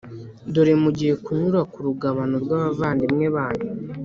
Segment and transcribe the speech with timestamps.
[0.53, 3.65] dore mugiye kunyura ku rugabano rw’abavandimwe banyu,